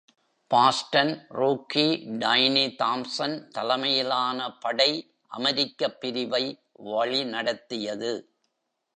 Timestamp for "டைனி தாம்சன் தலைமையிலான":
2.19-4.57